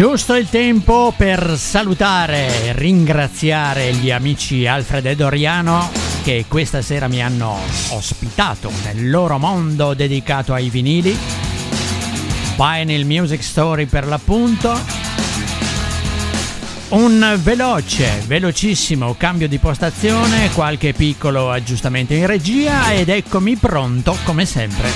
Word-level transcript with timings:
Giusto 0.00 0.34
il 0.34 0.48
tempo 0.48 1.12
per 1.14 1.58
salutare 1.58 2.64
e 2.64 2.72
ringraziare 2.72 3.92
gli 3.92 4.10
amici 4.10 4.66
Alfred 4.66 5.04
e 5.04 5.14
Doriano 5.14 5.90
che 6.22 6.46
questa 6.48 6.80
sera 6.80 7.06
mi 7.06 7.22
hanno 7.22 7.58
ospitato 7.90 8.72
nel 8.82 9.10
loro 9.10 9.36
mondo 9.36 9.92
dedicato 9.92 10.54
ai 10.54 10.70
vinili. 10.70 11.14
Vinyl 12.56 13.04
Music 13.04 13.42
Story 13.42 13.84
per 13.84 14.06
l'appunto. 14.06 14.74
Un 16.88 17.38
veloce, 17.42 18.22
velocissimo 18.26 19.14
cambio 19.18 19.48
di 19.48 19.58
postazione, 19.58 20.50
qualche 20.54 20.94
piccolo 20.94 21.50
aggiustamento 21.50 22.14
in 22.14 22.24
regia 22.24 22.90
ed 22.90 23.10
eccomi 23.10 23.56
pronto 23.56 24.16
come 24.24 24.46
sempre, 24.46 24.88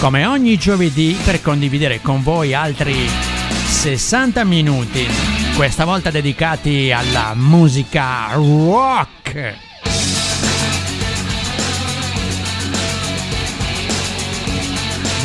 come 0.00 0.24
ogni 0.24 0.56
giovedì 0.56 1.14
per 1.22 1.42
condividere 1.42 2.00
con 2.00 2.22
voi 2.22 2.54
altri 2.54 3.37
60 3.68 4.44
minuti, 4.44 5.06
questa 5.54 5.84
volta 5.84 6.10
dedicati 6.10 6.90
alla 6.90 7.32
musica 7.34 8.30
rock. 8.32 9.54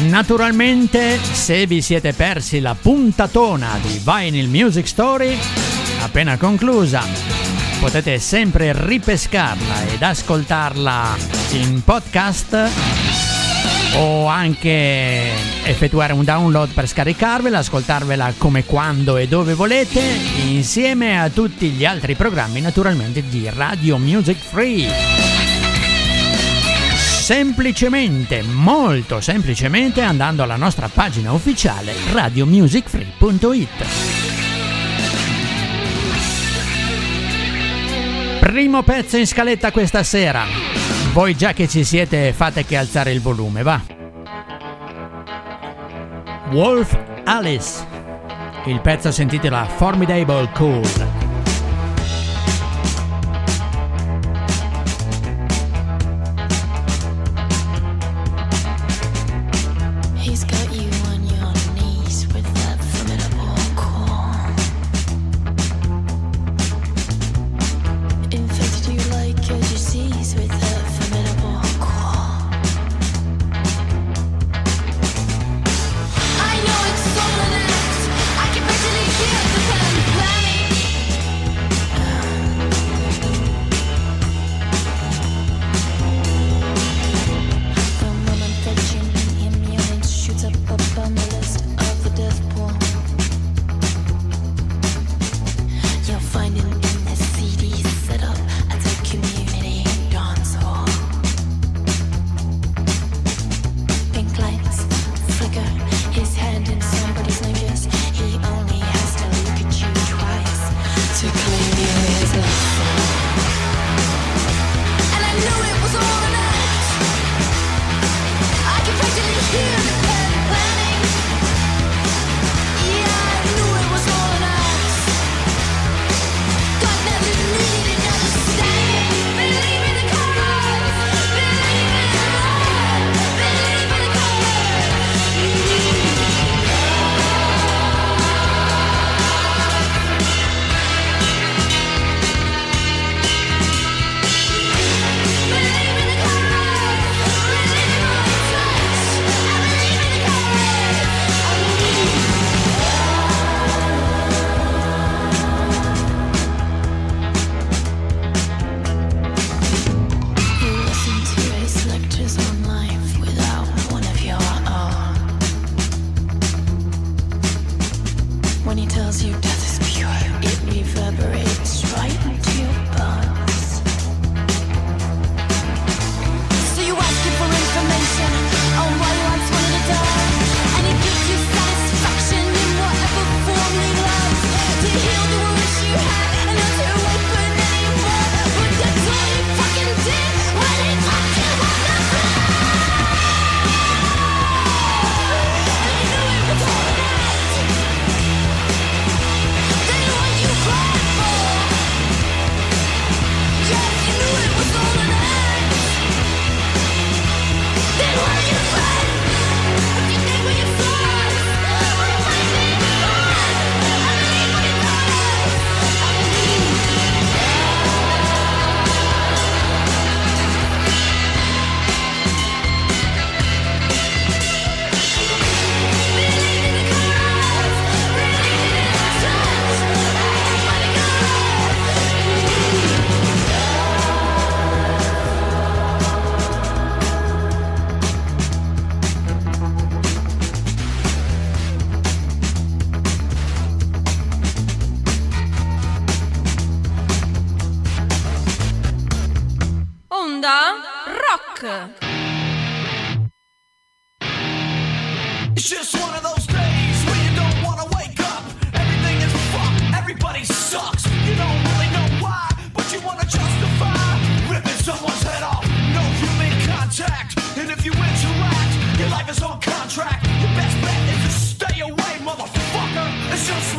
Naturalmente, 0.09 1.19
se 1.19 1.65
vi 1.65 1.81
siete 1.81 2.13
persi 2.13 2.59
la 2.59 2.75
puntatona 2.79 3.79
di 3.81 3.99
Vinyl 4.03 4.49
Music 4.49 4.87
Story, 4.87 5.37
appena 6.01 6.37
conclusa, 6.37 7.03
potete 7.79 8.19
sempre 8.19 8.73
ripescarla 8.75 9.87
ed 9.87 10.01
ascoltarla 10.01 11.15
in 11.51 11.81
podcast 11.83 12.69
o 13.95 14.25
anche 14.27 15.52
effettuare 15.65 16.13
un 16.13 16.23
download 16.23 16.69
per 16.73 16.87
scaricarvela, 16.87 17.59
ascoltarvela 17.59 18.33
come 18.37 18.65
quando 18.65 19.17
e 19.17 19.27
dove 19.27 19.53
volete, 19.53 20.01
insieme 20.47 21.19
a 21.19 21.29
tutti 21.29 21.69
gli 21.69 21.85
altri 21.85 22.15
programmi 22.15 22.61
naturalmente 22.61 23.23
di 23.27 23.49
Radio 23.53 23.97
Music 23.97 24.37
Free. 24.37 24.89
Semplicemente, 27.23 28.41
molto 28.41 29.21
semplicemente 29.21 30.01
andando 30.01 30.43
alla 30.43 30.57
nostra 30.57 30.89
pagina 30.89 31.31
ufficiale 31.31 31.93
radiomusicfree.it. 32.11 33.85
Primo 38.41 38.83
pezzo 38.83 39.15
in 39.15 39.25
scaletta 39.25 39.71
questa 39.71 40.03
sera. 40.03 40.43
Voi 41.13 41.33
già 41.35 41.53
che 41.53 41.69
ci 41.69 41.85
siete 41.85 42.33
fate 42.33 42.65
che 42.65 42.75
alzare 42.75 43.13
il 43.13 43.21
volume, 43.21 43.63
va. 43.63 44.02
Wolf 46.53 46.95
Alice. 47.25 47.83
Il 48.65 48.79
pezzo 48.79 49.11
si 49.11 49.23
intitola 49.23 49.65
Formidable 49.65 50.47
Cool. 50.53 51.22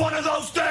one 0.04 0.12
of 0.12 0.22
those 0.24 0.50
days. 0.50 0.63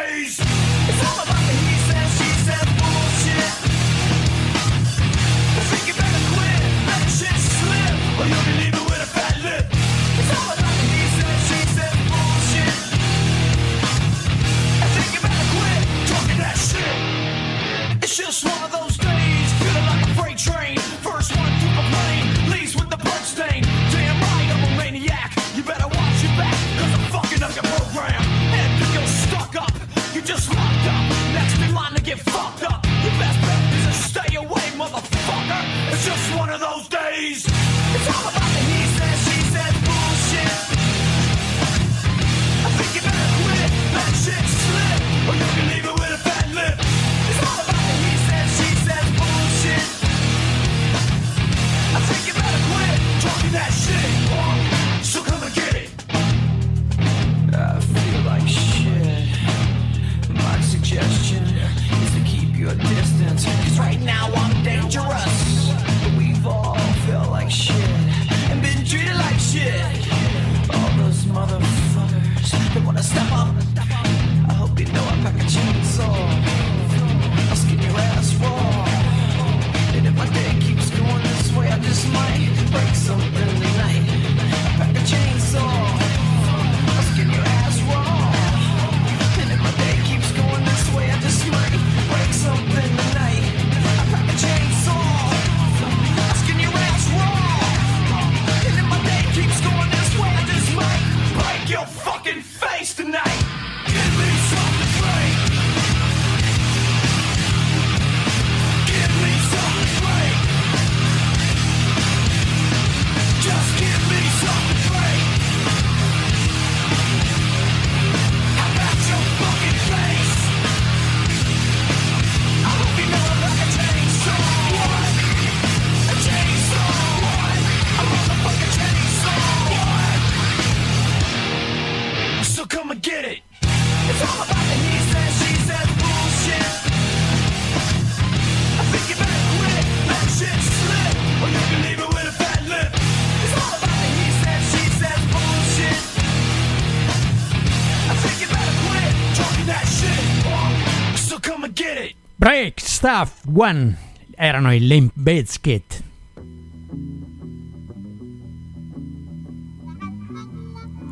Stuff 153.04 153.48
One 153.54 153.98
erano 154.32 154.74
i 154.74 154.80
Limp 154.80 155.12
Bizkit. 155.14 156.04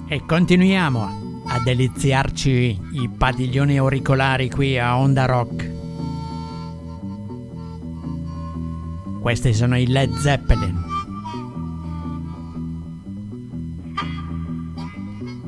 E 0.07 0.25
continuiamo 0.25 1.43
a 1.47 1.59
deliziarci 1.59 2.79
i 2.93 3.09
padiglioni 3.09 3.77
auricolari 3.77 4.49
qui 4.49 4.79
a 4.79 4.97
Onda 4.97 5.25
Rock. 5.25 5.69
Questi 9.19 9.53
sono 9.53 9.77
i 9.77 9.85
Led 9.85 10.15
Zeppelin. 10.15 10.83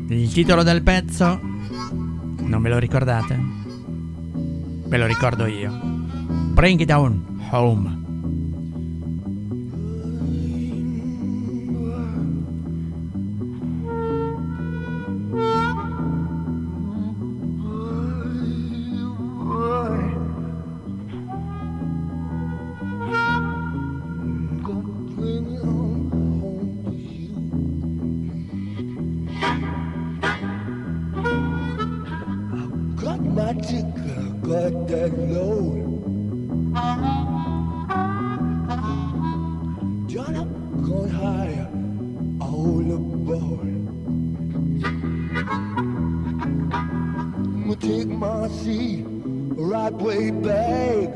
Il 0.09 0.33
titolo 0.33 0.63
del 0.63 0.83
pezzo 0.83 1.39
non 1.39 2.61
ve 2.61 2.67
lo 2.67 2.79
ricordate? 2.79 3.39
Ve 4.87 4.97
lo 4.97 5.05
ricordo 5.05 5.45
io. 5.45 5.92
Bring 6.53 6.79
it 6.79 6.87
down 6.87 7.39
home. 7.49 8.02
take 47.83 48.07
my 48.07 48.47
seat 48.47 49.03
right 49.05 49.91
way 49.95 50.31
back. 50.31 51.09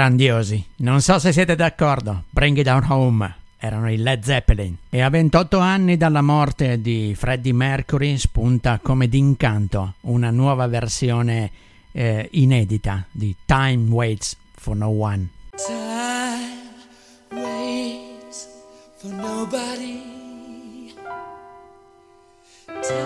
Grandiosi. 0.00 0.64
Non 0.76 1.02
so 1.02 1.18
se 1.18 1.30
siete 1.30 1.54
d'accordo. 1.54 2.24
Bring 2.30 2.56
It 2.56 2.64
Down 2.64 2.86
Home. 2.88 3.34
Erano 3.58 3.92
i 3.92 3.98
Led 3.98 4.22
Zeppelin. 4.22 4.74
E 4.88 5.02
a 5.02 5.10
28 5.10 5.58
anni 5.58 5.98
dalla 5.98 6.22
morte 6.22 6.80
di 6.80 7.14
Freddie 7.14 7.52
Mercury 7.52 8.16
spunta 8.16 8.80
come 8.82 9.08
d'incanto 9.08 9.96
una 10.02 10.30
nuova 10.30 10.66
versione 10.68 11.50
eh, 11.92 12.26
inedita 12.32 13.04
di 13.10 13.36
Time 13.44 13.90
Waits 13.90 14.38
for 14.54 14.74
No 14.74 14.88
One. 14.88 15.28
Time 15.66 17.42
waits 17.42 18.48
for 18.96 19.10
nobody. 19.10 20.94
Time 22.64 23.04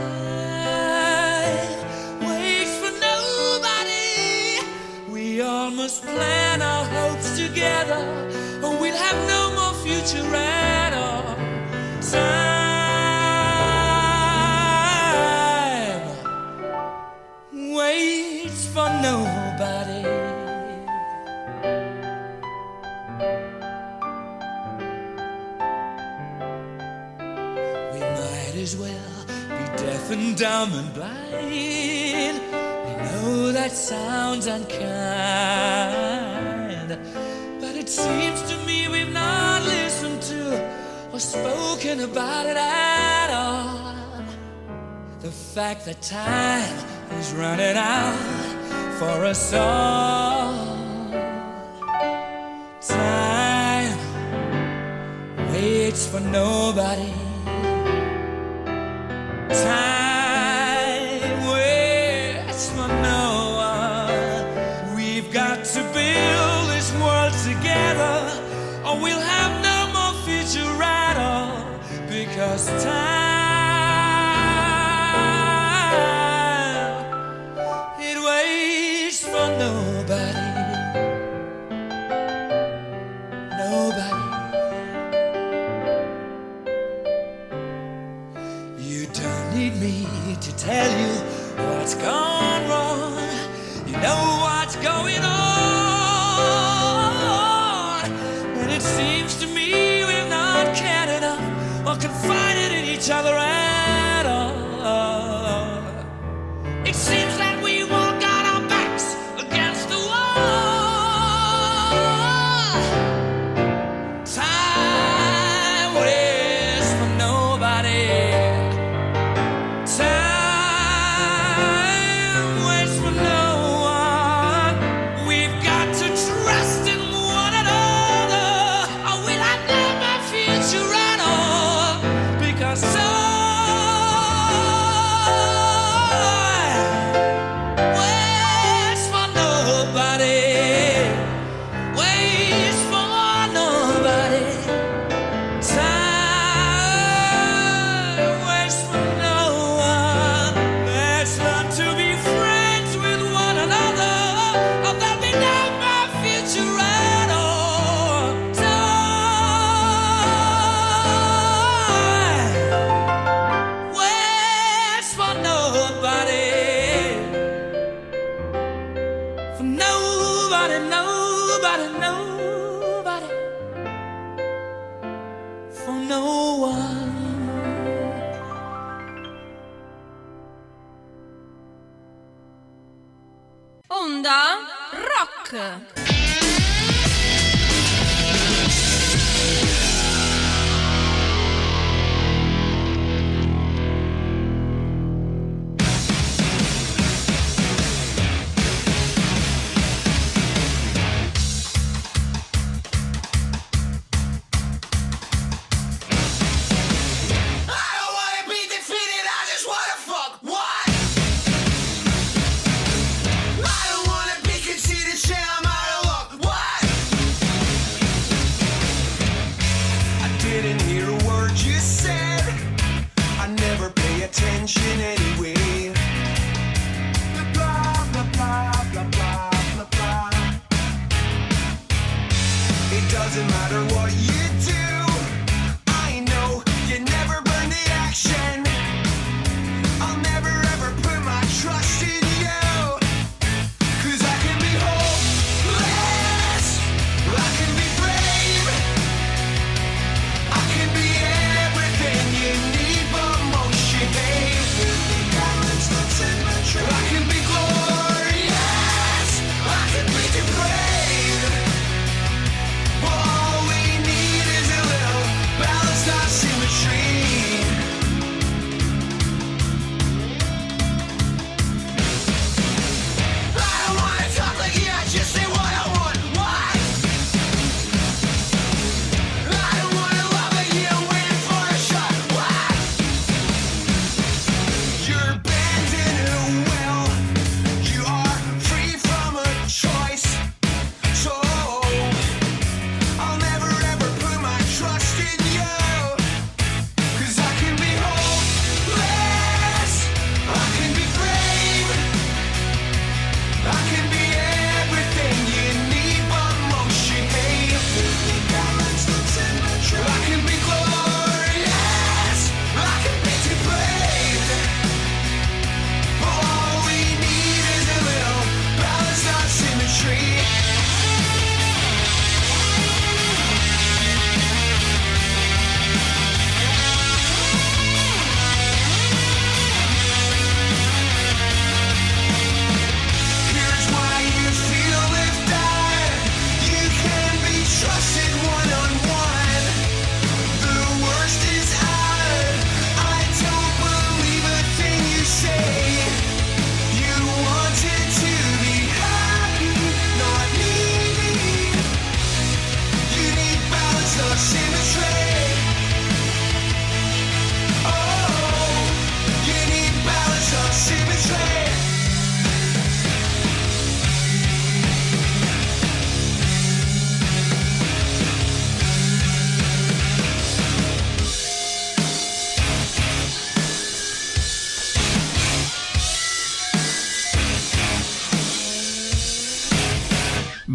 waits 2.21 2.77
for 2.79 2.93
nobody. 3.01 4.63
We 5.11 5.43
all 5.43 5.73
must 5.73 6.05
plan 6.05 6.34
future 10.05 10.35
at 10.35 10.93
all. 10.93 11.37
Waits 17.53 18.67
for 18.67 18.89
nobody. 19.03 20.05
We 27.93 28.01
might 28.01 28.57
as 28.57 28.77
well 28.77 29.25
be 29.27 29.65
deaf 29.83 30.11
and 30.11 30.37
dumb 30.37 30.73
and 30.75 30.93
blind. 30.95 32.41
I 32.45 32.93
know 33.05 33.53
that 33.53 33.73
sounds 33.73 34.47
unkind, 34.47 34.79
but 37.61 37.75
it 37.77 37.89
seems 37.89 38.24
spoken 41.25 42.01
about 42.01 42.47
it 42.47 42.57
at 42.57 43.31
all. 43.31 43.95
The 45.21 45.31
fact 45.31 45.87
that 45.87 46.03
time 46.03 46.77
is 47.19 47.33
running 47.33 47.77
out 47.77 48.19
for 48.99 49.25
us 49.25 49.55
all. 49.55 50.53
Time 52.81 53.99
waits 55.51 56.07
for 56.07 56.21
nobody. 56.21 57.13
Time 59.49 59.94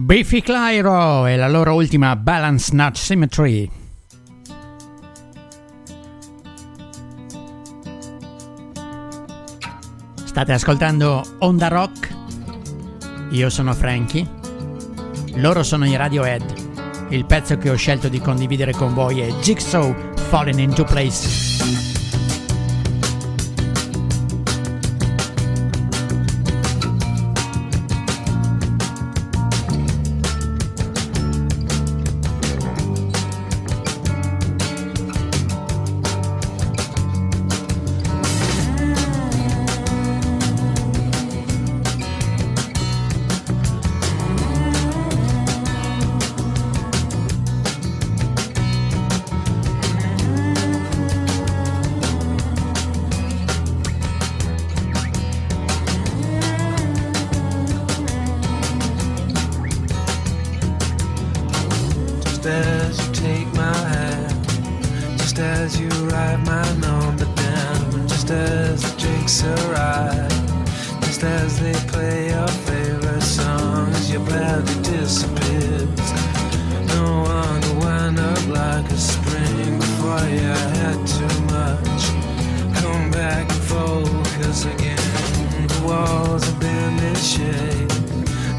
Biffy 0.10 0.42
Clyro 0.42 1.28
e 1.28 1.36
la 1.36 1.48
loro 1.48 1.76
ultima 1.76 2.16
Balance 2.16 2.74
Nut 2.74 2.96
Symmetry. 2.96 3.70
State 10.24 10.52
ascoltando 10.52 11.24
Onda 11.38 11.68
Rock, 11.68 12.10
io 13.30 13.52
sono 13.52 13.72
Frankie, 13.76 14.28
loro 15.36 15.62
sono 15.62 15.86
i 15.86 15.96
Radiohead. 15.96 17.08
Il 17.10 17.28
pezzo 17.28 17.60
che 17.60 17.70
ho 17.70 17.76
scelto 17.76 18.08
di 18.08 18.20
condividere 18.20 18.72
con 18.72 18.96
voi 18.96 19.20
è 19.20 19.28
Jigsaw 19.42 19.96
Falling 20.16 20.58
into 20.58 20.86
Place. 20.86 21.49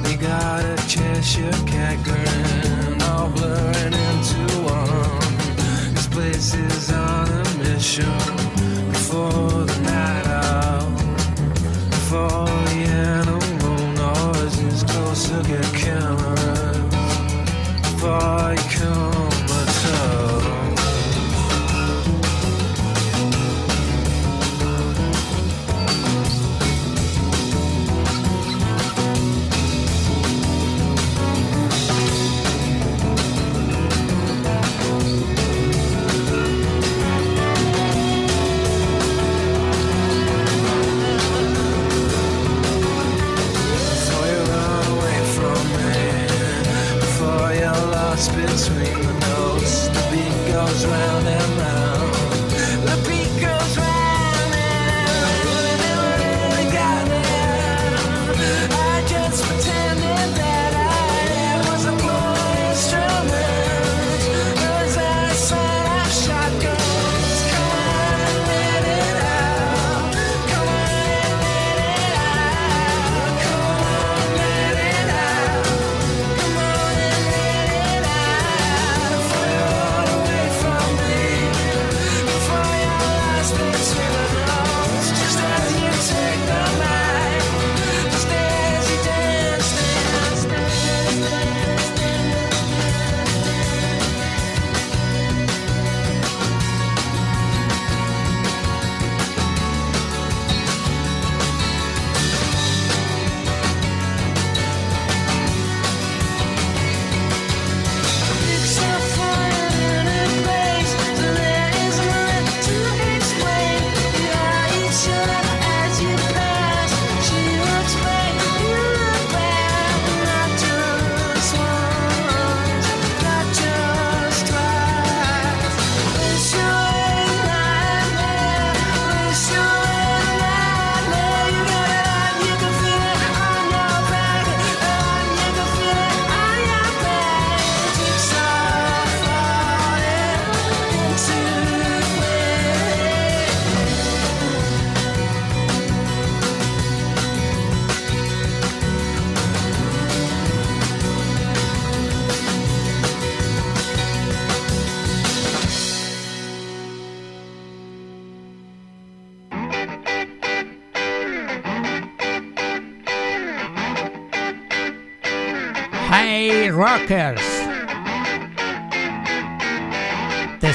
They 0.03 0.17
got 0.17 0.65
a 0.65 0.77
Cheshire 0.89 1.51
cat 1.67 2.03
girl. 2.05 2.50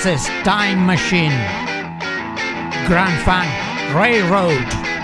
Genesis 0.06 0.28
Time 0.44 0.86
Machine, 0.86 1.32
Grand 2.86 3.20
Funk 3.26 3.50
Railroad. 3.96 4.95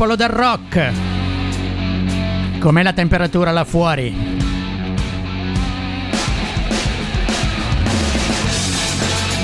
Popolo 0.00 0.16
del 0.16 0.30
rock. 0.30 0.92
Com'è 2.58 2.82
la 2.82 2.94
temperatura 2.94 3.50
là 3.50 3.64
fuori? 3.66 4.16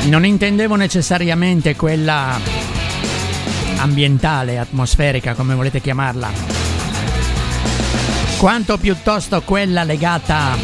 Non 0.07 0.25
intendevo 0.25 0.75
necessariamente 0.77 1.77
quella 1.77 2.40
ambientale, 3.77 4.59
atmosferica, 4.59 5.35
come 5.35 5.55
volete 5.55 5.83
chiamarla, 5.83 6.31
quanto 8.38 8.79
piuttosto 8.79 9.42
quella 9.42 9.85
legata 9.85 10.57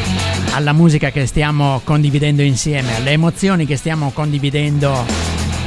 alla 0.52 0.72
musica 0.72 1.11
che 1.11 1.26
stiamo 1.26 1.83
condividendo 1.85 2.40
insieme, 2.40 2.96
alle 2.96 3.11
emozioni 3.11 3.66
che 3.66 3.76
stiamo 3.76 4.11
condividendo 4.12 5.05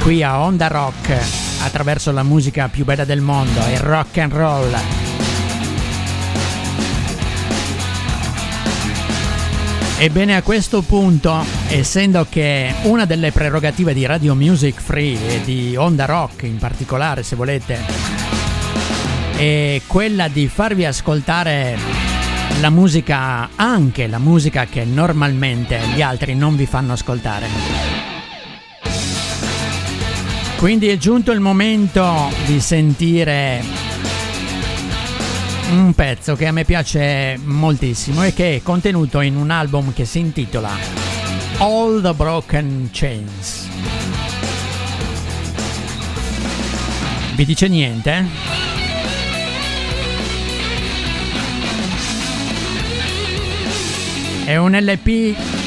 qui 0.00 0.24
a 0.24 0.40
Onda 0.40 0.66
Rock 0.66 1.45
attraverso 1.66 2.12
la 2.12 2.22
musica 2.22 2.68
più 2.68 2.84
bella 2.84 3.04
del 3.04 3.20
mondo, 3.20 3.60
il 3.70 3.78
rock 3.78 4.18
and 4.18 4.32
roll. 4.32 4.76
Ebbene 9.98 10.36
a 10.36 10.42
questo 10.42 10.82
punto, 10.82 11.44
essendo 11.68 12.26
che 12.28 12.72
una 12.82 13.04
delle 13.04 13.32
prerogative 13.32 13.94
di 13.94 14.06
Radio 14.06 14.34
Music 14.34 14.80
Free 14.80 15.18
e 15.28 15.40
di 15.42 15.74
Onda 15.74 16.04
Rock 16.04 16.42
in 16.42 16.58
particolare, 16.58 17.22
se 17.22 17.34
volete, 17.34 17.78
è 19.36 19.80
quella 19.86 20.28
di 20.28 20.48
farvi 20.48 20.84
ascoltare 20.84 21.76
la 22.60 22.70
musica, 22.70 23.48
anche 23.56 24.06
la 24.06 24.18
musica 24.18 24.66
che 24.66 24.84
normalmente 24.84 25.78
gli 25.94 26.02
altri 26.02 26.34
non 26.34 26.56
vi 26.56 26.66
fanno 26.66 26.92
ascoltare. 26.92 28.15
Quindi 30.58 30.88
è 30.88 30.96
giunto 30.96 31.32
il 31.32 31.40
momento 31.40 32.30
di 32.46 32.60
sentire 32.60 33.62
un 35.70 35.92
pezzo 35.94 36.34
che 36.34 36.46
a 36.46 36.52
me 36.52 36.64
piace 36.64 37.38
moltissimo 37.44 38.24
e 38.24 38.32
che 38.32 38.56
è 38.56 38.62
contenuto 38.62 39.20
in 39.20 39.36
un 39.36 39.50
album 39.50 39.92
che 39.92 40.04
si 40.04 40.18
intitola 40.18 40.70
All 41.58 42.00
the 42.00 42.14
Broken 42.14 42.88
Chains. 42.90 43.68
Vi 47.34 47.44
dice 47.44 47.68
niente? 47.68 48.55
È 54.46 54.56
un 54.56 54.78
LP 54.78 55.04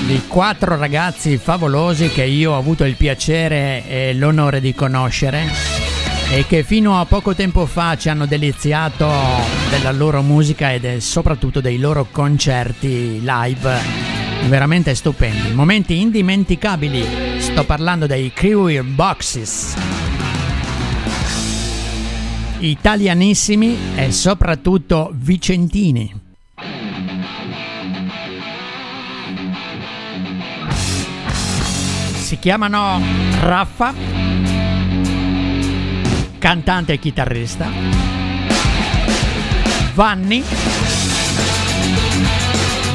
di 0.08 0.22
quattro 0.26 0.78
ragazzi 0.78 1.36
favolosi 1.36 2.08
che 2.08 2.24
io 2.24 2.54
ho 2.54 2.58
avuto 2.58 2.86
il 2.86 2.96
piacere 2.96 3.84
e 3.86 4.13
l'onore 4.13 4.62
di 4.62 4.74
conoscere 4.74 5.48
e 6.32 6.46
che 6.48 6.63
fino 6.63 6.98
a 6.98 7.04
poco 7.04 7.36
tempo 7.36 7.65
fa 7.65 7.98
ci 7.98 8.08
hanno 8.08 8.26
deliziato 8.26 9.12
della 9.70 9.92
loro 9.92 10.22
musica 10.22 10.72
e 10.72 10.80
de- 10.80 11.02
soprattutto 11.02 11.60
dei 11.60 11.78
loro 11.78 12.08
concerti 12.10 13.20
live 13.22 13.80
veramente 14.48 14.96
stupendi, 14.96 15.52
momenti 15.54 16.00
indimenticabili. 16.00 17.04
Sto 17.38 17.65
parlando 17.65 18.08
dei 18.08 18.32
Crew 18.32 18.82
Boxes. 18.82 19.76
Italianissimi 22.60 23.78
e 23.98 24.13
soprattutto 24.13 25.12
vicentini. 25.13 26.18
Si 32.30 32.38
chiamano 32.38 33.02
Raffa, 33.39 33.92
cantante 36.38 36.94
e 36.94 37.00
chitarrista, 37.00 37.68
Vanni, 39.96 40.44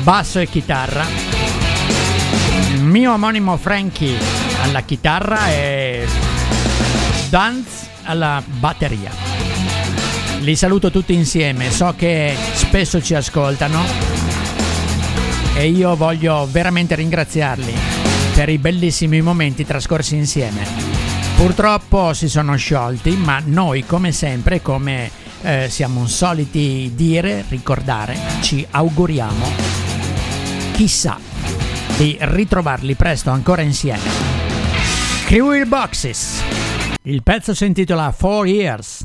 basso 0.04 0.38
e 0.38 0.46
chitarra, 0.46 1.04
mio 2.78 3.12
omonimo 3.14 3.56
Frankie 3.56 4.16
alla 4.62 4.82
chitarra 4.82 5.50
e 5.50 6.06
Danz 7.28 7.88
alla 8.04 8.40
batteria. 8.46 9.10
Li 10.42 10.54
saluto 10.54 10.92
tutti 10.92 11.12
insieme, 11.12 11.72
so 11.72 11.92
che 11.96 12.36
spesso 12.52 13.02
ci 13.02 13.16
ascoltano 13.16 13.82
e 15.56 15.66
io 15.70 15.96
voglio 15.96 16.46
veramente 16.48 16.94
ringraziarli 16.94 18.03
per 18.34 18.48
i 18.48 18.58
bellissimi 18.58 19.22
momenti 19.22 19.64
trascorsi 19.64 20.16
insieme. 20.16 20.66
Purtroppo 21.36 22.12
si 22.12 22.28
sono 22.28 22.56
sciolti, 22.56 23.16
ma 23.16 23.40
noi 23.44 23.84
come 23.86 24.10
sempre, 24.10 24.60
come 24.60 25.08
eh, 25.42 25.68
siamo 25.70 26.06
soliti 26.08 26.92
dire, 26.94 27.44
ricordare, 27.48 28.16
ci 28.40 28.66
auguriamo, 28.68 29.46
chissà, 30.72 31.18
di 31.96 32.16
ritrovarli 32.20 32.94
presto 32.96 33.30
ancora 33.30 33.62
insieme. 33.62 34.02
Crew 35.26 35.64
Boxes. 35.64 36.42
Il 37.02 37.22
pezzo 37.22 37.54
si 37.54 37.66
intitola 37.66 38.10
Four 38.10 38.48
Years. 38.48 39.04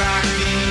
Rock 0.00 0.24
me. 0.38 0.69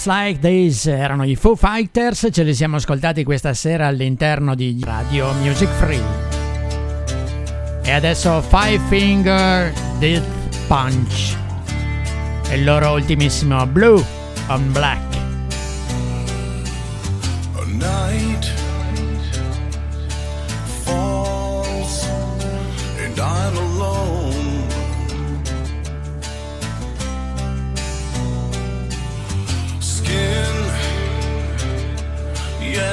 Times 0.00 0.06
Like 0.06 0.38
This 0.38 0.86
erano 0.86 1.24
i 1.24 1.36
Foo 1.36 1.56
Fighters, 1.56 2.28
ce 2.30 2.42
li 2.42 2.54
siamo 2.54 2.76
ascoltati 2.76 3.22
questa 3.22 3.52
sera 3.52 3.86
all'interno 3.86 4.54
di 4.54 4.80
Radio 4.82 5.32
Music 5.42 5.68
Free. 5.68 6.02
E 7.82 7.90
adesso 7.90 8.40
Five 8.40 8.80
Finger 8.88 9.72
Death 9.98 10.24
Punch, 10.66 11.36
e 12.48 12.56
il 12.56 12.64
loro 12.64 12.92
ultimissimo 12.92 13.66
Blue 13.66 14.02
on 14.48 14.72
Black. 14.72 15.16
A 17.56 17.64
night. 17.66 18.59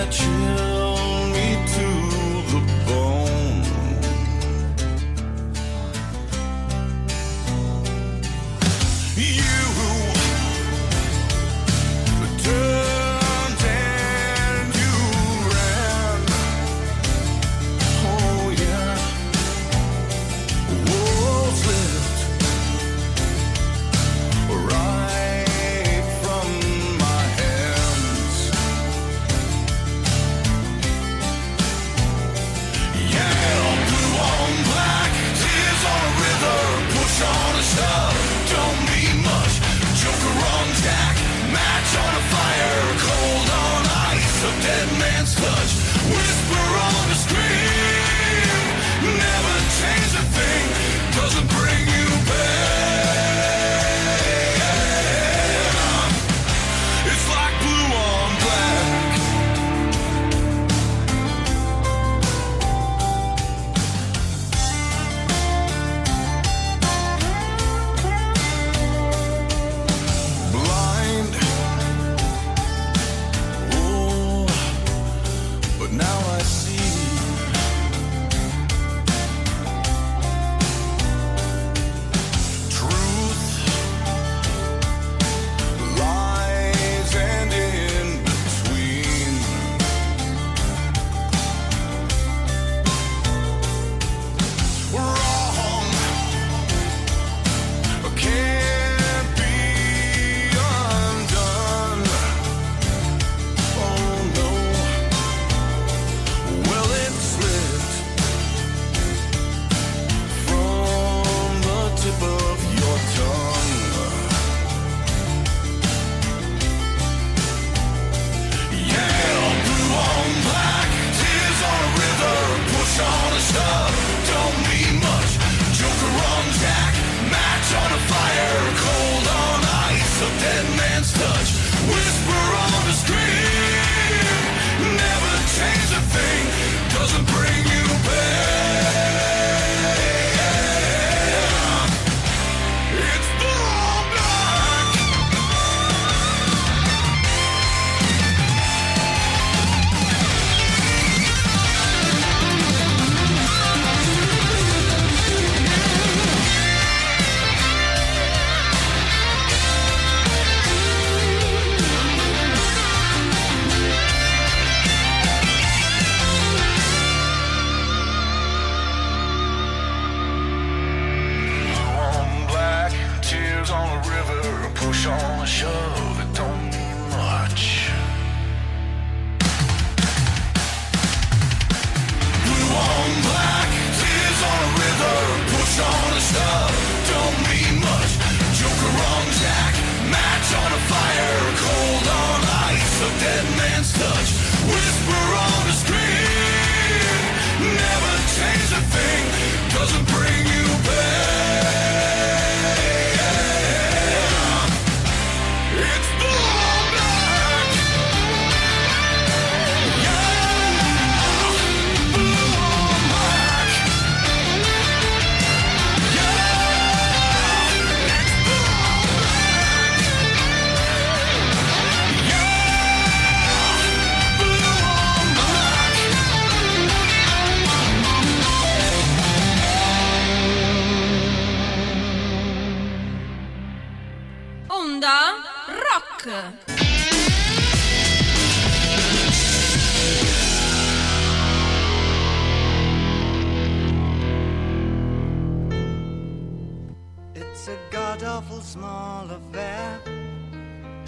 true. 0.05 0.56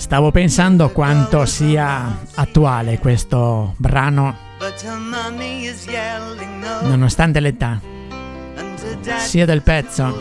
Stavo 0.09 0.31
pensando 0.31 0.89
quanto 0.89 1.45
sia 1.45 2.21
attuale 2.33 2.97
questo 2.97 3.75
brano, 3.77 4.35
nonostante 6.81 7.39
l'età, 7.39 7.79
sia 9.19 9.45
del 9.45 9.61
pezzo 9.61 10.19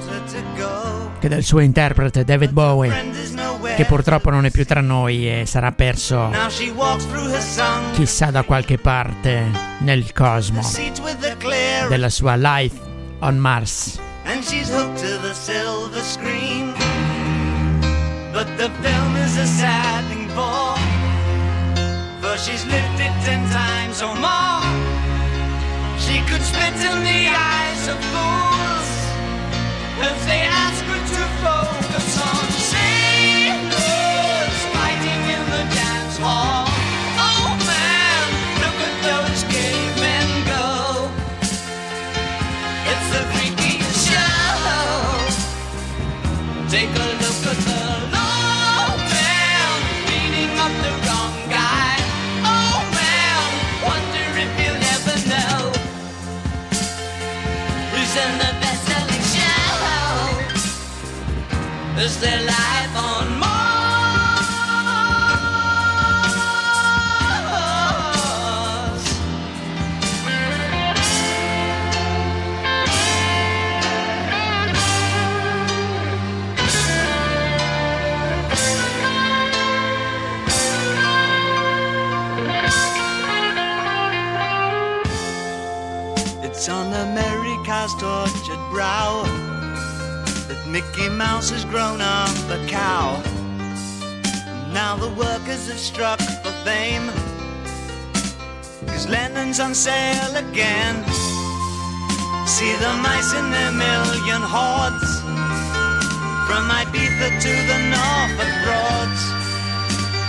che 1.19 1.29
del 1.31 1.43
suo 1.43 1.61
interprete 1.61 2.23
David 2.23 2.51
Bowie, 2.51 3.13
che 3.77 3.87
purtroppo 3.87 4.29
non 4.29 4.45
è 4.45 4.51
più 4.51 4.67
tra 4.67 4.83
noi 4.83 5.27
e 5.27 5.47
sarà 5.47 5.73
perso 5.73 6.31
chissà 7.93 8.31
da 8.31 8.43
qualche 8.43 8.77
parte 8.77 9.47
nel 9.79 10.13
cosmo 10.13 10.61
della 11.89 12.11
sua 12.11 12.37
Life 12.37 12.79
on 13.21 13.39
Mars. 13.39 13.99
But 18.39 18.47
the 18.57 18.71
film 18.83 19.18
is 19.29 19.37
a 19.37 19.47
sad 19.47 20.05
thing 20.09 20.27
for, 20.37 20.73
for 22.21 22.35
she's 22.39 22.65
lived 22.65 22.99
it 23.07 23.15
ten 23.27 23.43
times 23.51 24.01
or 24.01 24.15
more. 24.27 24.65
She 26.05 26.17
could 26.29 26.45
spit 26.51 26.77
in 26.91 26.99
the 27.11 27.23
eyes 27.53 27.83
of 27.93 27.99
fools 28.13 28.91
if 30.09 30.19
they 30.29 30.43
ask 30.65 30.83
her 30.91 31.03
to 31.15 31.23
focus 31.45 32.11
on 32.31 32.78
de 62.21 62.41
la 62.41 62.58
On 99.61 99.75
sale 99.75 100.37
again. 100.37 101.03
See 102.47 102.73
the 102.79 102.93
mice 103.03 103.35
in 103.35 103.51
their 103.51 103.73
million 103.73 104.43
hordes. 104.55 105.11
From 106.47 106.71
Ibiza 106.71 107.29
to 107.43 107.53
the 107.67 107.79
Norfolk 107.91 108.55
Broads. 108.63 109.23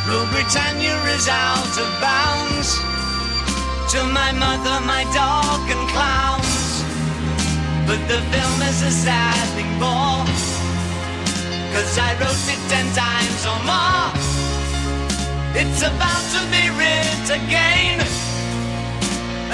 Rule 0.10 0.26
Britannia 0.34 0.98
is 1.14 1.30
out 1.30 1.74
of 1.78 1.90
bounds. 2.02 2.74
To 3.94 4.00
my 4.10 4.32
mother, 4.34 4.82
my 4.82 5.06
dog, 5.14 5.62
and 5.70 5.86
clowns. 5.94 6.82
But 7.86 8.02
the 8.10 8.26
film 8.34 8.60
is 8.66 8.82
a 8.82 8.90
sad 8.90 9.46
thing 9.54 9.70
more. 9.78 10.26
Cause 11.74 11.94
I 12.02 12.18
wrote 12.18 12.46
it 12.50 12.62
ten 12.74 12.88
times 12.98 13.42
or 13.46 13.60
more. 13.70 14.10
It's 15.54 15.82
about 15.86 16.26
to 16.34 16.42
be 16.50 16.64
writ 16.74 17.30
again. 17.30 18.19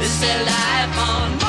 Is 0.00 0.20
their 0.20 0.44
life 0.44 0.98
on 0.98 1.47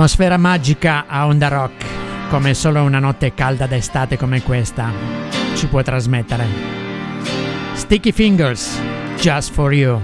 Atmosfera 0.00 0.38
magica 0.38 1.04
a 1.06 1.26
Onda 1.26 1.48
Rock, 1.48 1.84
come 2.30 2.54
solo 2.54 2.82
una 2.82 2.98
notte 2.98 3.34
calda 3.34 3.66
d'estate 3.66 4.16
come 4.16 4.40
questa 4.40 4.90
ci 5.54 5.66
può 5.66 5.82
trasmettere. 5.82 6.46
Sticky 7.74 8.10
Fingers, 8.10 8.80
just 9.18 9.52
for 9.52 9.74
you. 9.74 10.00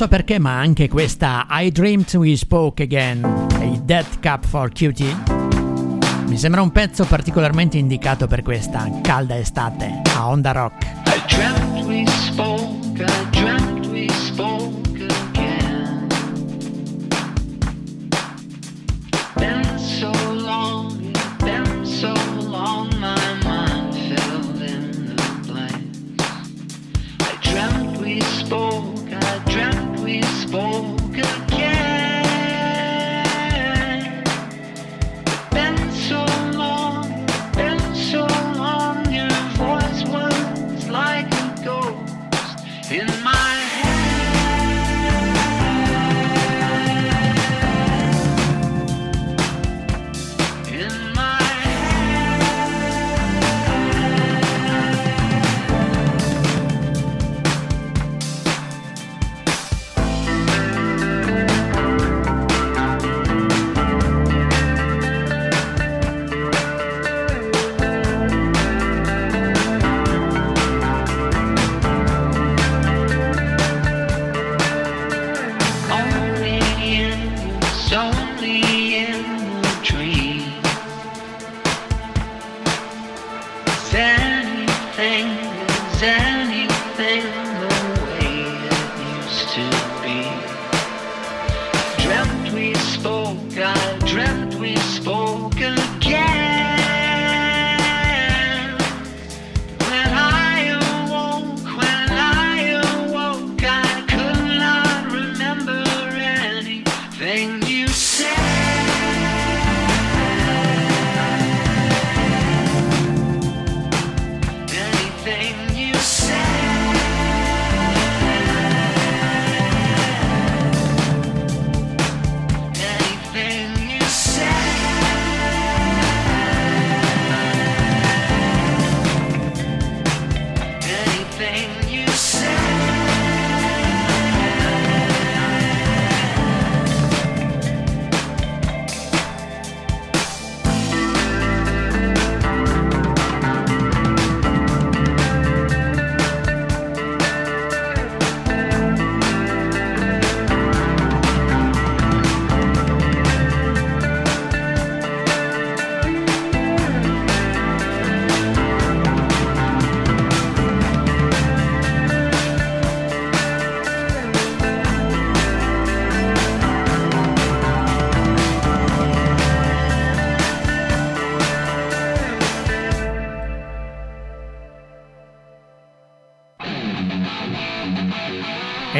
So 0.00 0.08
perché, 0.08 0.38
ma 0.38 0.58
anche 0.58 0.88
questa 0.88 1.46
I 1.50 1.70
Dreamed 1.70 2.14
We 2.14 2.34
Spoke 2.34 2.84
Again 2.84 3.48
i 3.60 3.84
Death 3.84 4.18
Cup 4.22 4.46
for 4.46 4.72
Cutie 4.72 5.14
mi 6.24 6.38
sembra 6.38 6.62
un 6.62 6.70
pezzo 6.70 7.04
particolarmente 7.04 7.76
indicato 7.76 8.26
per 8.26 8.40
questa 8.40 8.88
calda 9.02 9.36
estate 9.36 10.00
a 10.14 10.26
Onda 10.26 10.52
Rock. 10.52 10.84
I 11.04 11.22
dreamt 11.26 11.84
we 11.84 12.06
spoke, 12.06 13.02
I 13.02 13.30
dreamt 13.30 13.59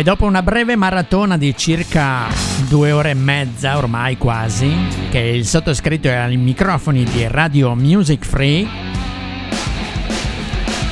E 0.01 0.03
dopo 0.03 0.24
una 0.24 0.42
breve 0.42 0.76
maratona 0.76 1.36
di 1.36 1.55
circa 1.55 2.26
due 2.70 2.90
ore 2.90 3.11
e 3.11 3.14
mezza, 3.14 3.76
ormai 3.76 4.16
quasi, 4.16 4.74
che 5.11 5.18
il 5.18 5.44
sottoscritto 5.44 6.09
è 6.09 6.14
ai 6.14 6.38
microfoni 6.38 7.05
di 7.05 7.26
Radio 7.28 7.74
Music 7.74 8.24
Free, 8.24 8.66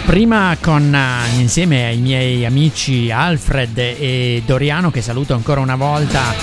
prima 0.05 0.55
con, 0.61 0.95
eh, 0.95 1.41
insieme 1.41 1.87
ai 1.87 1.97
miei 2.01 2.45
amici 2.45 3.11
Alfred 3.11 3.79
e 3.79 4.43
Doriano, 4.45 4.91
che 4.91 5.01
saluto 5.01 5.33
ancora 5.33 5.63
una 5.63 5.77
volta, 5.77 6.35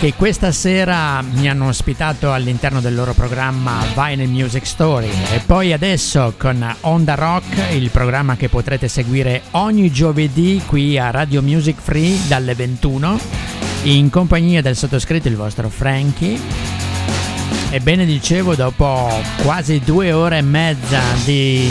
che 0.00 0.14
questa 0.14 0.50
sera 0.50 1.20
mi 1.20 1.46
hanno 1.46 1.66
ospitato 1.66 2.32
all'interno 2.32 2.80
del 2.80 2.94
loro 2.94 3.12
programma 3.12 3.84
Vinyl 3.94 4.30
Music 4.30 4.66
Story 4.66 5.10
e 5.30 5.42
poi 5.44 5.74
adesso 5.74 6.32
con 6.38 6.74
Onda 6.80 7.14
Rock, 7.16 7.74
il 7.74 7.90
programma 7.90 8.34
che 8.34 8.48
potrete 8.48 8.88
seguire 8.88 9.42
ogni 9.50 9.92
giovedì 9.92 10.62
qui 10.64 10.96
a 10.96 11.10
Radio 11.10 11.42
Music 11.42 11.78
Free 11.78 12.18
dalle 12.28 12.54
21 12.54 13.20
in 13.82 14.08
compagnia 14.08 14.62
del 14.62 14.74
sottoscritto 14.74 15.28
il 15.28 15.36
vostro 15.36 15.68
Frankie. 15.68 16.40
Ebbene 17.68 18.06
dicevo, 18.06 18.54
dopo 18.54 19.06
quasi 19.42 19.80
due 19.84 20.12
ore 20.12 20.38
e 20.38 20.42
mezza 20.42 21.02
di 21.26 21.70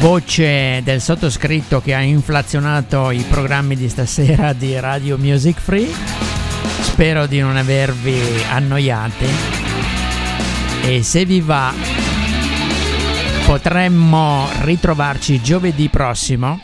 voce 0.00 0.82
del 0.84 1.00
sottoscritto 1.00 1.80
che 1.80 1.94
ha 1.94 2.02
inflazionato 2.02 3.10
i 3.10 3.24
programmi 3.26 3.74
di 3.74 3.88
stasera 3.88 4.52
di 4.52 4.78
Radio 4.78 5.16
Music 5.16 5.58
Free. 5.58 6.25
Spero 6.86 7.26
di 7.26 7.40
non 7.40 7.56
avervi 7.56 8.18
annoiati 8.50 9.26
e 10.82 11.02
se 11.02 11.26
vi 11.26 11.40
va 11.40 11.74
potremmo 13.44 14.48
ritrovarci 14.62 15.42
giovedì 15.42 15.90
prossimo 15.90 16.58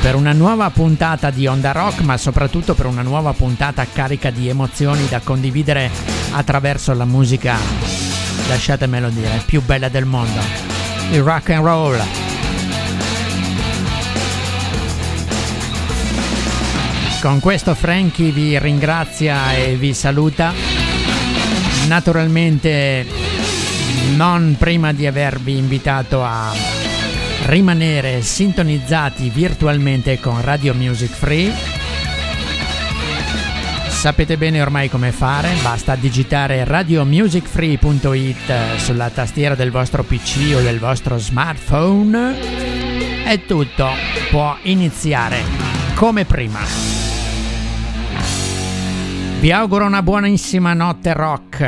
per 0.00 0.14
una 0.14 0.32
nuova 0.32 0.70
puntata 0.70 1.30
di 1.30 1.46
Onda 1.46 1.72
Rock, 1.72 2.00
ma 2.00 2.16
soprattutto 2.16 2.74
per 2.74 2.86
una 2.86 3.02
nuova 3.02 3.34
puntata 3.34 3.84
carica 3.92 4.30
di 4.30 4.48
emozioni 4.48 5.06
da 5.08 5.20
condividere 5.20 5.90
attraverso 6.30 6.94
la 6.94 7.04
musica, 7.04 7.58
lasciatemelo 8.48 9.10
dire, 9.10 9.42
più 9.44 9.60
bella 9.62 9.90
del 9.90 10.06
mondo, 10.06 10.40
il 11.10 11.22
rock 11.22 11.50
and 11.50 11.64
roll. 11.64 12.29
Con 17.20 17.38
questo 17.38 17.74
Frankie 17.74 18.32
vi 18.32 18.58
ringrazia 18.58 19.54
e 19.54 19.76
vi 19.76 19.92
saluta. 19.92 20.54
Naturalmente 21.86 23.06
non 24.16 24.56
prima 24.58 24.92
di 24.92 25.06
avervi 25.06 25.58
invitato 25.58 26.24
a 26.24 26.50
rimanere 27.44 28.22
sintonizzati 28.22 29.28
virtualmente 29.28 30.18
con 30.18 30.40
Radio 30.40 30.72
Music 30.72 31.10
Free. 31.10 31.52
Sapete 33.88 34.38
bene 34.38 34.62
ormai 34.62 34.88
come 34.88 35.12
fare, 35.12 35.50
basta 35.62 35.96
digitare 35.96 36.64
radiomusicfree.it 36.64 38.78
sulla 38.78 39.10
tastiera 39.10 39.54
del 39.54 39.70
vostro 39.70 40.04
PC 40.04 40.54
o 40.56 40.62
del 40.62 40.78
vostro 40.78 41.18
smartphone 41.18 42.34
e 43.26 43.44
tutto 43.44 43.90
può 44.30 44.56
iniziare 44.62 45.42
come 45.94 46.24
prima. 46.24 46.99
Vi 49.40 49.52
auguro 49.52 49.86
una 49.86 50.02
buonissima 50.02 50.74
notte 50.74 51.14
rock 51.14 51.60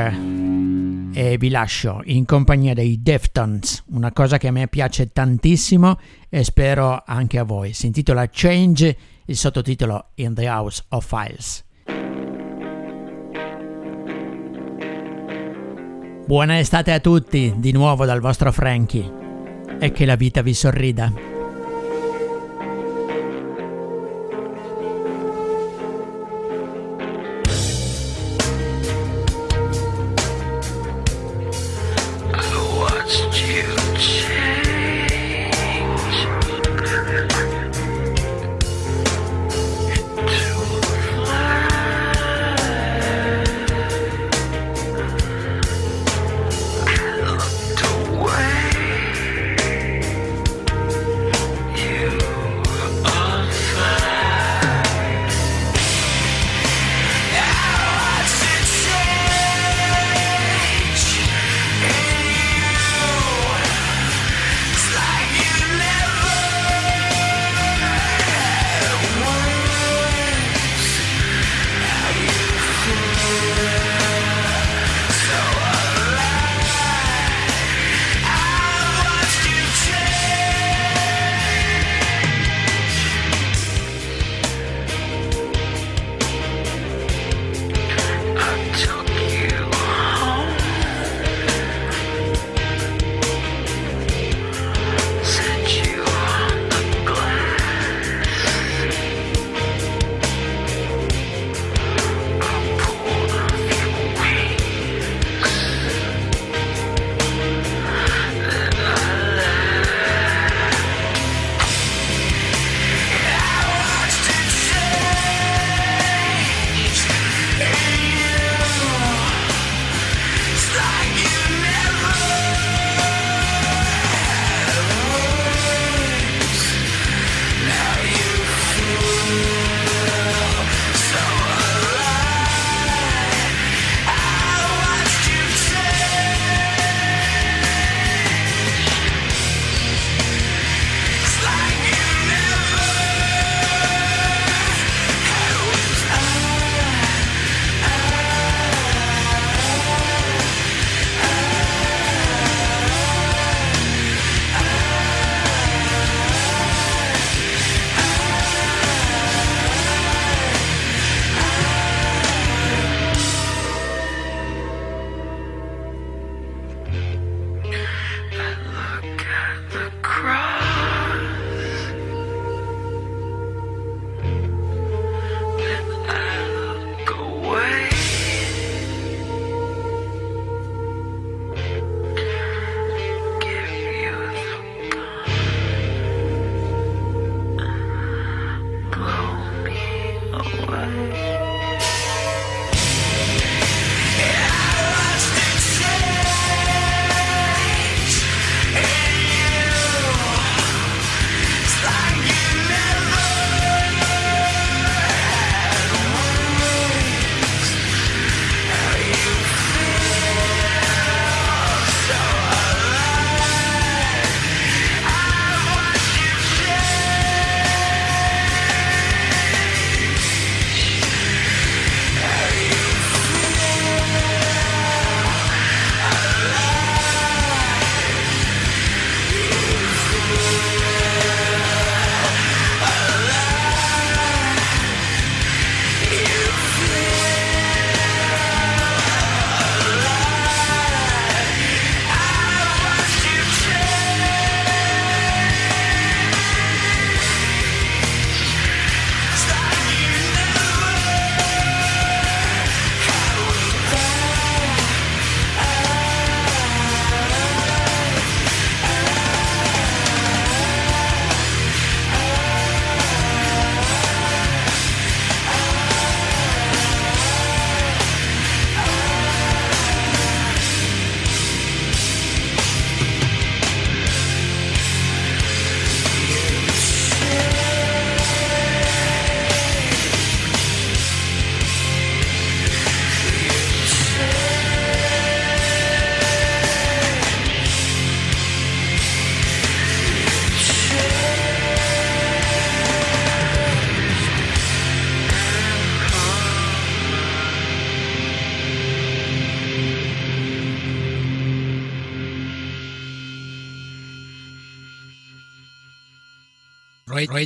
e 1.15 1.37
vi 1.39 1.49
lascio 1.49 2.03
in 2.05 2.27
compagnia 2.27 2.75
dei 2.75 3.01
Deftones, 3.01 3.85
una 3.93 4.13
cosa 4.13 4.37
che 4.37 4.49
a 4.49 4.53
me 4.53 4.69
piace 4.69 5.11
tantissimo 5.11 5.99
e 6.29 6.45
spero 6.45 7.03
anche 7.07 7.39
a 7.39 7.45
voi. 7.45 7.73
Si 7.73 7.87
intitola 7.87 8.29
Change 8.31 8.97
il 9.25 9.37
sottotitolo 9.39 10.11
In 10.17 10.35
the 10.35 10.47
House 10.51 10.83
of 10.91 11.07
Files. 11.07 11.65
Buona 16.27 16.59
estate 16.59 16.93
a 16.93 17.01
tutti, 17.01 17.55
di 17.57 17.73
nuovo 17.73 18.05
dal 18.05 18.21
vostro 18.21 18.53
Frankie, 18.53 19.11
e 19.79 19.93
che 19.93 20.05
la 20.05 20.17
vita 20.17 20.43
vi 20.43 20.53
sorrida. 20.53 21.32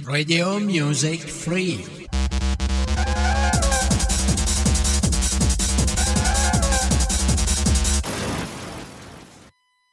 Radio 0.05 0.59
Music 0.59 1.21
Free. 1.21 1.96